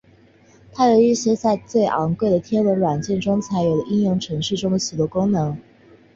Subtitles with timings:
[0.73, 5.55] 它有一些在最昂贵的天文软体中才有的应用程式中的许多功能。